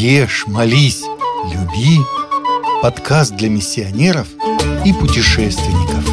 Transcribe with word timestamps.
Ешь, 0.00 0.46
молись, 0.46 1.02
люби. 1.52 1.98
Подкаст 2.82 3.34
для 3.34 3.48
миссионеров 3.48 4.28
и 4.84 4.92
путешественников. 4.92 6.04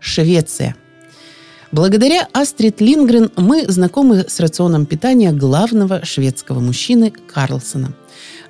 Швеция. 0.00 0.74
Благодаря 1.72 2.26
Астрид 2.32 2.80
Лингрен 2.80 3.30
мы 3.36 3.64
знакомы 3.68 4.24
с 4.26 4.40
рационом 4.40 4.86
питания 4.86 5.30
главного 5.30 6.04
шведского 6.04 6.58
мужчины 6.58 7.12
Карлсона. 7.32 7.92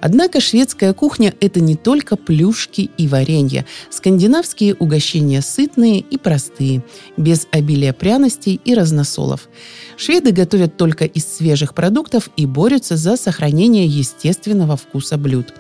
Однако 0.01 0.41
шведская 0.41 0.93
кухня– 0.93 1.35
это 1.41 1.61
не 1.61 1.77
только 1.77 2.17
плюшки 2.17 2.91
и 2.97 3.07
варенье. 3.07 3.67
Скандинавские 3.91 4.75
угощения 4.75 5.43
сытные 5.43 6.01
и 6.01 6.17
простые, 6.17 6.83
без 7.17 7.47
обилия 7.51 7.93
пряностей 7.93 8.61
и 8.65 8.75
разносолов. 8.75 9.49
Шведы 9.97 10.33
готовят 10.33 10.77
только 10.77 11.05
из 11.05 11.27
свежих 11.27 11.75
продуктов 11.75 12.31
и 12.37 12.47
борются 12.47 12.97
за 12.97 13.17
сохранение 13.17 13.87
естественного 13.87 14.77
вкуса 14.77 15.19
блюд. 15.19 15.53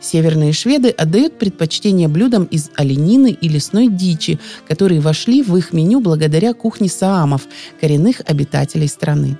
Северные 0.00 0.52
шведы 0.52 0.88
отдают 0.88 1.38
предпочтение 1.38 2.08
блюдам 2.08 2.44
из 2.44 2.70
оленины 2.74 3.36
и 3.38 3.48
лесной 3.48 3.88
дичи, 3.88 4.38
которые 4.66 5.00
вошли 5.00 5.42
в 5.42 5.56
их 5.56 5.72
меню 5.72 6.00
благодаря 6.00 6.54
кухне 6.54 6.88
саамов, 6.88 7.42
коренных 7.80 8.22
обитателей 8.24 8.88
страны. 8.88 9.36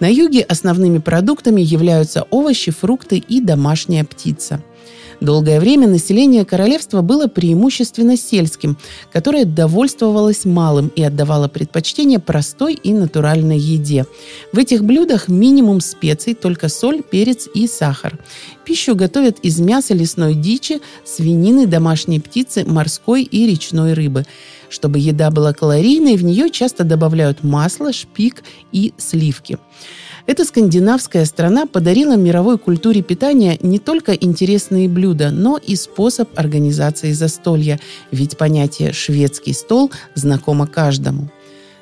На 0.00 0.10
юге 0.10 0.42
основными 0.42 0.98
продуктами 0.98 1.60
являются 1.60 2.22
овощи, 2.30 2.70
фрукты 2.70 3.18
и 3.18 3.40
домашняя 3.88 4.04
птица. 4.04 4.62
Долгое 5.20 5.58
время 5.58 5.88
население 5.88 6.44
королевства 6.44 7.02
было 7.02 7.26
преимущественно 7.26 8.16
сельским, 8.16 8.76
которое 9.12 9.44
довольствовалось 9.44 10.44
малым 10.44 10.92
и 10.94 11.02
отдавало 11.02 11.48
предпочтение 11.48 12.20
простой 12.20 12.74
и 12.74 12.92
натуральной 12.92 13.58
еде. 13.58 14.06
В 14.52 14.58
этих 14.58 14.84
блюдах 14.84 15.28
минимум 15.28 15.80
специй, 15.80 16.34
только 16.34 16.68
соль, 16.68 17.02
перец 17.02 17.48
и 17.52 17.66
сахар. 17.66 18.18
Пищу 18.64 18.94
готовят 18.94 19.38
из 19.40 19.58
мяса 19.58 19.94
лесной 19.94 20.34
дичи, 20.34 20.80
свинины, 21.04 21.66
домашней 21.66 22.20
птицы, 22.20 22.64
морской 22.64 23.24
и 23.24 23.46
речной 23.46 23.94
рыбы. 23.94 24.24
Чтобы 24.68 25.00
еда 25.00 25.30
была 25.30 25.52
калорийной, 25.52 26.16
в 26.16 26.22
нее 26.22 26.50
часто 26.50 26.84
добавляют 26.84 27.42
масло, 27.42 27.92
шпик 27.92 28.44
и 28.70 28.92
сливки. 28.98 29.58
Эта 30.28 30.44
скандинавская 30.44 31.24
страна 31.24 31.64
подарила 31.64 32.14
мировой 32.14 32.58
культуре 32.58 33.00
питания 33.00 33.58
не 33.62 33.78
только 33.78 34.12
интересные 34.12 34.86
блюда, 34.86 35.30
но 35.30 35.56
и 35.56 35.74
способ 35.74 36.38
организации 36.38 37.12
застолья, 37.12 37.80
ведь 38.10 38.36
понятие 38.36 38.92
«шведский 38.92 39.54
стол» 39.54 39.90
знакомо 40.14 40.66
каждому– 40.66 41.30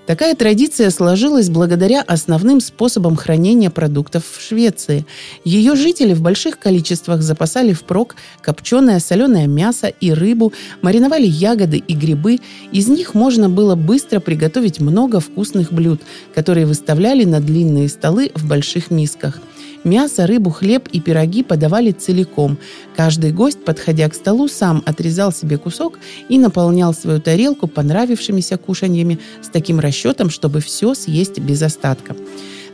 Такая 0.07 0.37
традиция 0.37 0.91
сложилась 0.91 1.51
благодаря 1.51 2.01
основным 2.01 2.61
способам 2.61 3.17
хранения 3.17 3.71
продуктов 3.71 4.23
в 4.25 4.41
Швеции. 4.41 5.05
Ее 5.45 5.75
жители 5.75 6.15
в 6.15 6.23
больших 6.23 6.61
количествах 6.61 7.23
запасали 7.23 7.73
впрок 7.73 8.15
копченое 8.41 9.01
соленое 9.01 9.49
мясо 9.49 9.89
и 9.89 10.13
рыбу, 10.13 10.53
мариновали 10.81 11.27
ягоды 11.27 11.79
и 11.79 11.95
грибы. 11.95 12.39
Из 12.71 12.87
них 12.87 13.15
можно 13.15 13.49
было 13.49 13.75
быстро 13.75 14.21
приготовить 14.21 14.81
много 14.81 15.19
вкусных 15.19 15.73
блюд, 15.73 16.01
которые 16.35 16.67
выставляли 16.67 17.25
на 17.25 17.41
длинные 17.41 17.89
столы 17.89 18.31
в 18.35 18.47
больших 18.47 18.93
мисках– 18.93 19.41
Мясо, 19.87 20.27
рыбу, 20.27 20.51
хлеб 20.51 20.89
и 20.91 21.01
пироги 21.01 21.45
подавали 21.45 21.93
целиком. 21.93 22.59
Каждый 22.97 23.31
гость, 23.31 23.65
подходя 23.65 24.09
к 24.09 24.15
столу, 24.15 24.49
сам 24.49 24.83
отрезал 24.85 25.31
себе 25.31 25.59
кусок 25.59 26.01
и 26.29 26.41
наполнял 26.41 26.93
свою 26.93 27.21
тарелку 27.21 27.69
понравившимися 27.69 28.57
кушаньями 28.57 29.21
с 29.41 29.49
таким 29.49 29.79
расчетом, 29.79 30.29
чтобы 30.29 30.61
все 30.61 30.95
съесть 30.95 31.39
без 31.39 31.63
остатка. 31.63 32.17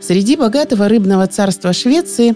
Среди 0.01 0.35
богатого 0.35 0.87
рыбного 0.87 1.27
царства 1.27 1.71
Швеции 1.71 2.33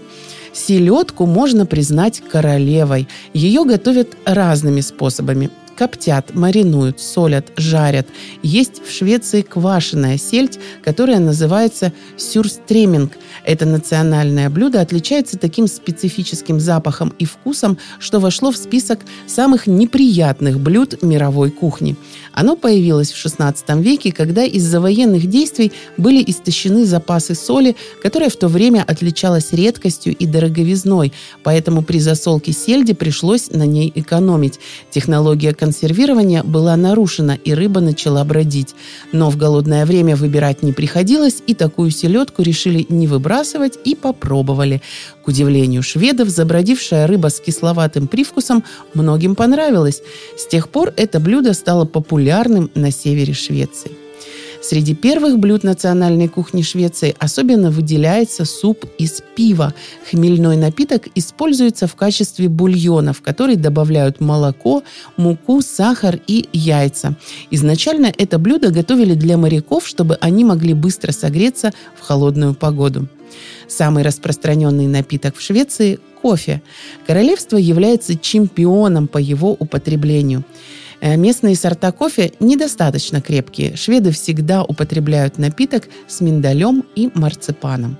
селедку 0.52 1.26
можно 1.26 1.66
признать 1.66 2.22
королевой. 2.30 3.08
Ее 3.34 3.64
готовят 3.64 4.16
разными 4.26 4.80
способами 4.80 5.50
коптят, 5.78 6.34
маринуют, 6.34 7.00
солят, 7.00 7.52
жарят. 7.56 8.08
Есть 8.42 8.82
в 8.84 8.90
Швеции 8.90 9.42
квашеная 9.42 10.18
сельдь, 10.18 10.58
которая 10.82 11.20
называется 11.20 11.92
сюрстреминг. 12.16 13.12
Это 13.44 13.64
национальное 13.64 14.50
блюдо 14.50 14.80
отличается 14.80 15.38
таким 15.38 15.68
специфическим 15.68 16.58
запахом 16.58 17.14
и 17.20 17.24
вкусом, 17.24 17.78
что 18.00 18.18
вошло 18.18 18.50
в 18.50 18.56
список 18.56 18.98
самых 19.28 19.68
неприятных 19.68 20.58
блюд 20.58 21.00
мировой 21.02 21.52
кухни. 21.52 21.94
Оно 22.32 22.56
появилось 22.56 23.12
в 23.12 23.24
XVI 23.24 23.80
веке, 23.80 24.10
когда 24.10 24.44
из-за 24.44 24.80
военных 24.80 25.26
действий 25.26 25.70
были 25.96 26.24
истощены 26.26 26.86
запасы 26.86 27.36
соли, 27.36 27.76
которая 28.02 28.30
в 28.30 28.36
то 28.36 28.48
время 28.48 28.84
отличалась 28.86 29.52
редкостью 29.52 30.16
и 30.16 30.26
дороговизной, 30.26 31.12
поэтому 31.44 31.82
при 31.82 32.00
засолке 32.00 32.52
сельди 32.52 32.94
пришлось 32.94 33.50
на 33.50 33.64
ней 33.64 33.92
экономить. 33.94 34.58
Технология 34.90 35.54
консервирования 35.68 36.42
была 36.42 36.74
нарушена, 36.76 37.32
и 37.44 37.52
рыба 37.52 37.80
начала 37.80 38.24
бродить. 38.24 38.74
Но 39.12 39.28
в 39.28 39.36
голодное 39.36 39.84
время 39.84 40.16
выбирать 40.16 40.62
не 40.62 40.72
приходилось, 40.72 41.42
и 41.46 41.54
такую 41.54 41.90
селедку 41.90 42.40
решили 42.40 42.86
не 42.88 43.06
выбрасывать 43.06 43.78
и 43.84 43.94
попробовали. 43.94 44.80
К 45.22 45.28
удивлению 45.28 45.82
шведов, 45.82 46.30
забродившая 46.30 47.06
рыба 47.06 47.28
с 47.28 47.38
кисловатым 47.38 48.06
привкусом 48.06 48.64
многим 48.94 49.34
понравилась. 49.34 50.00
С 50.38 50.46
тех 50.46 50.70
пор 50.70 50.94
это 50.96 51.20
блюдо 51.20 51.52
стало 51.52 51.84
популярным 51.84 52.70
на 52.74 52.90
севере 52.90 53.34
Швеции. 53.34 54.07
Среди 54.60 54.94
первых 54.94 55.38
блюд 55.38 55.62
национальной 55.62 56.28
кухни 56.28 56.62
Швеции 56.62 57.14
особенно 57.18 57.70
выделяется 57.70 58.44
суп 58.44 58.84
из 58.98 59.22
пива. 59.36 59.72
Хмельной 60.10 60.56
напиток 60.56 61.08
используется 61.14 61.86
в 61.86 61.94
качестве 61.94 62.48
бульона, 62.48 63.12
в 63.12 63.22
который 63.22 63.56
добавляют 63.56 64.20
молоко, 64.20 64.82
муку, 65.16 65.62
сахар 65.62 66.20
и 66.26 66.48
яйца. 66.52 67.14
Изначально 67.50 68.12
это 68.16 68.38
блюдо 68.38 68.70
готовили 68.70 69.14
для 69.14 69.36
моряков, 69.36 69.86
чтобы 69.86 70.16
они 70.20 70.44
могли 70.44 70.74
быстро 70.74 71.12
согреться 71.12 71.72
в 71.96 72.02
холодную 72.02 72.54
погоду. 72.54 73.08
Самый 73.68 74.02
распространенный 74.02 74.86
напиток 74.86 75.36
в 75.36 75.40
Швеции– 75.40 76.00
кофе. 76.22 76.62
Королевство 77.06 77.56
является 77.56 78.16
чемпионом 78.16 79.06
по 79.06 79.18
его 79.18 79.52
употреблению. 79.52 80.42
Э, 81.00 81.16
местные 81.16 81.54
сорта 81.54 81.92
кофе 81.92 82.32
недостаточно 82.40 83.20
крепкие. 83.20 83.76
Шведы 83.76 84.10
всегда 84.10 84.64
употребляют 84.64 85.38
напиток 85.38 85.88
с 86.06 86.20
миндалем 86.20 86.84
и 86.96 87.10
марципаном. 87.14 87.96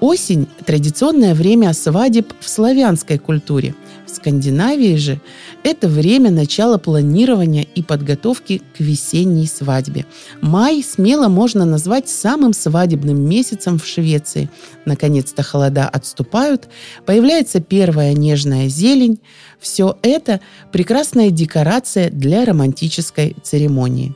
Осень– 0.00 0.46
традиционное 0.64 1.34
время 1.34 1.72
свадеб 1.72 2.32
в 2.38 2.48
славянской 2.48 3.18
культуре. 3.18 3.74
В 4.06 4.10
Скандинавии 4.10 4.94
же 4.94 5.20
это 5.64 5.88
время 5.88 6.30
начала 6.30 6.78
планирования 6.78 7.66
и 7.74 7.82
подготовки 7.82 8.62
к 8.76 8.80
весенней 8.80 9.48
свадьбе. 9.48 10.06
Май 10.40 10.84
смело 10.84 11.28
можно 11.28 11.64
назвать 11.64 12.08
самым 12.08 12.52
свадебным 12.52 13.20
месяцем 13.20 13.78
в 13.78 13.86
Швеции. 13.86 14.48
Наконец-то 14.84 15.42
холода 15.42 15.88
отступают, 15.88 16.68
появляется 17.04 17.60
первая 17.60 18.12
нежная 18.12 18.68
зелень. 18.68 19.18
Все 19.58 19.98
это 20.02 20.40
прекрасная 20.70 21.30
декорация 21.30 22.08
для 22.08 22.44
романтической 22.44 23.34
церемонии. 23.42 24.14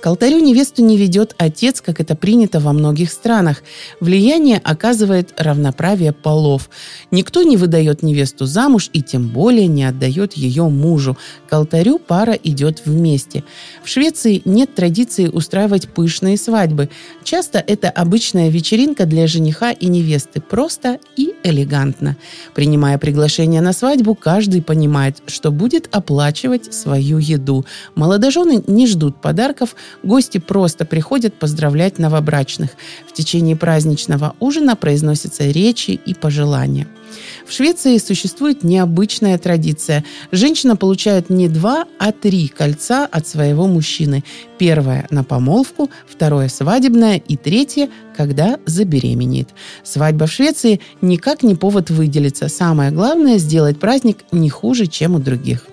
К 0.00 0.06
алтарю 0.06 0.38
невесту 0.38 0.82
не 0.82 0.96
ведет 0.96 1.34
отец, 1.36 1.82
как 1.82 2.00
это 2.00 2.16
принято 2.16 2.58
во 2.58 2.72
многих 2.72 3.12
странах. 3.12 3.62
Влияние 4.00 4.58
оказывает 4.64 5.34
равноправие 5.36 6.12
полов. 6.12 6.70
Никто 7.10 7.42
не 7.42 7.58
выдает 7.58 8.02
невесту 8.02 8.46
замуж 8.46 8.88
и 8.94 9.02
тем 9.02 9.28
более 9.28 9.66
не 9.66 9.84
отдает 9.84 10.32
ее 10.34 10.70
мужу. 10.70 11.18
К 11.50 11.52
алтарю 11.52 11.98
пара 11.98 12.32
идет 12.32 12.82
вместе. 12.86 13.44
В 13.84 13.88
Швеции 13.88 14.40
нет 14.46 14.74
традиции 14.74 15.28
устраивать 15.28 15.90
пышные 15.90 16.38
свадьбы. 16.38 16.88
Часто 17.22 17.58
это 17.58 17.90
обычная 17.90 18.48
вечеринка 18.48 19.04
для 19.04 19.26
жениха 19.26 19.70
и 19.70 19.86
невесты. 19.86 20.40
Просто 20.40 20.98
и 21.16 21.34
элегантно. 21.44 22.16
Принимая 22.54 22.96
приглашение 22.96 23.60
на 23.60 23.74
свадьбу, 23.74 24.14
каждый 24.14 24.62
понимает, 24.62 25.22
что 25.26 25.50
будет 25.50 25.94
оплачивать 25.94 26.72
свою 26.72 27.18
еду. 27.18 27.66
Молодожены 27.94 28.64
не 28.66 28.86
ждут 28.86 29.20
подарков– 29.20 29.76
Гости 30.02 30.38
просто 30.38 30.84
приходят 30.84 31.34
поздравлять 31.34 31.98
новобрачных. 31.98 32.70
В 33.08 33.12
течение 33.12 33.56
праздничного 33.56 34.34
ужина 34.40 34.76
произносятся 34.76 35.44
речи 35.44 35.90
и 35.90 36.14
пожелания– 36.14 36.86
В 37.46 37.52
Швеции 37.52 37.98
существует 37.98 38.62
необычная 38.62 39.38
традиция. 39.38 40.04
Женщина 40.30 40.76
получает 40.76 41.30
не 41.30 41.48
два, 41.48 41.84
а 41.98 42.12
три 42.12 42.48
кольца 42.48 43.06
от 43.06 43.26
своего 43.26 43.66
мужчины. 43.66 44.24
Первое 44.58 45.06
на 45.10 45.24
помолвку, 45.24 45.90
второе 46.06 46.48
свадебное 46.48 47.16
и 47.16 47.36
третье, 47.36 47.88
когда 48.16 48.58
забеременеет. 48.66 49.50
Свадьба 49.82 50.26
в 50.26 50.32
Швеции 50.32 50.80
никак 51.00 51.42
не 51.42 51.54
повод 51.54 51.90
выделиться. 51.90 52.48
Самое 52.48 52.90
главное– 52.90 53.38
сделать 53.38 53.80
праздник 53.80 54.18
не 54.32 54.50
хуже, 54.50 54.86
чем 54.86 55.14
у 55.14 55.18
других. 55.18 55.66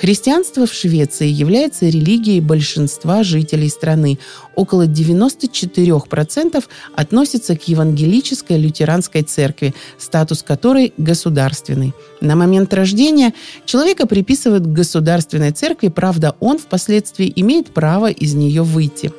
Христианство 0.00 0.64
в 0.64 0.72
Швеции 0.72 1.26
является 1.26 1.86
религией 1.86 2.40
большинства 2.40 3.24
жителей 3.24 3.68
страны. 3.68 4.20
Около 4.54 4.86
94% 4.86 6.64
относятся 6.94 7.56
к 7.56 7.66
евангелической 7.66 8.58
лютеранской 8.58 9.22
церкви, 9.22 9.74
статус 9.98 10.44
которой 10.44 10.92
государственный. 10.98 11.94
На 12.20 12.36
момент 12.36 12.72
рождения 12.74 13.34
человека 13.64 14.06
приписывают 14.06 14.64
к 14.64 14.72
государственной 14.72 15.50
церкви, 15.50 15.88
правда, 15.88 16.36
он 16.38 16.58
впоследствии 16.58 17.32
имеет 17.34 17.68
право 17.68 18.08
из 18.08 18.34
нее 18.34 18.62
выйти. 18.62 19.12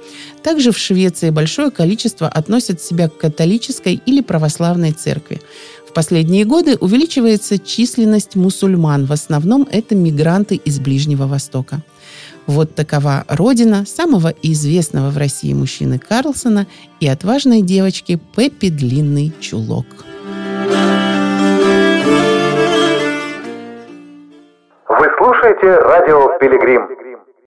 Также 0.44 0.72
в 0.72 0.78
Швеции 0.78 1.30
большое 1.30 1.72
количество 1.72 2.28
относят 2.28 2.82
себя 2.82 3.10
к 3.10 3.18
католической 3.18 4.02
или 4.06 4.22
православной 4.22 4.92
церкви. 4.92 5.42
В 5.88 5.94
последние 5.94 6.46
годы 6.46 6.76
увеличивается 6.76 7.58
численность 7.58 8.36
мусульман. 8.36 9.06
В 9.06 9.12
основном 9.12 9.68
это 9.72 9.96
мигранты 9.96 10.56
из 10.56 10.80
Ближнего 10.80 11.26
Востока. 11.26 11.82
Вот 12.46 12.74
такова 12.74 13.26
родина 13.28 13.86
самого 13.86 14.34
известного 14.42 15.10
в 15.10 15.18
России 15.18 15.54
мужчины 15.54 16.00
Карлсона 16.00 16.68
и 17.00 17.08
отважной 17.08 17.62
девочки 17.62 18.20
Пеппи 18.36 18.70
Длинный 18.70 19.32
Чулок. 19.40 19.86
Вы 24.88 25.08
слушаете 25.18 25.76
радио 25.80 26.38
«Пилигрим». 26.40 27.09